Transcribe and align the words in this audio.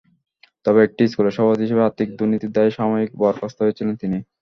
তবে 0.65 0.79
একটি 0.83 1.03
স্কুলের 1.07 1.35
সভাপতি 1.35 1.63
হিসেবে 1.65 1.85
আর্থিক 1.87 2.07
দুর্নীতির 2.17 2.53
দায়ে 2.55 2.75
সাময়িক 2.77 3.11
বরখাস্ত 3.21 3.57
হয়েছিলেন 3.61 3.95
তিনি। 4.01 4.17